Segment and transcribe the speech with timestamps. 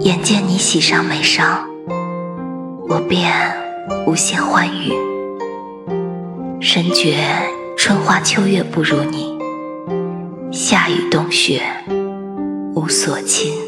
[0.00, 1.42] 眼见你喜上眉梢，
[2.88, 3.30] 我便
[4.06, 4.92] 无限欢愉。
[6.58, 7.16] 深觉
[7.76, 9.38] 春花秋月不如你，
[10.50, 11.60] 夏雨冬雪
[12.74, 13.63] 无所亲。